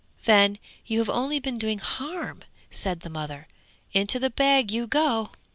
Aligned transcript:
'Then 0.25 0.57
you 0.87 0.97
have 0.97 1.11
only 1.11 1.39
been 1.39 1.59
doing 1.59 1.77
harm!' 1.77 2.43
said 2.71 3.01
the 3.01 3.07
mother. 3.11 3.47
'Into 3.93 4.17
the 4.17 4.31
bag 4.31 4.71
you 4.71 4.87
go!' 4.87 5.29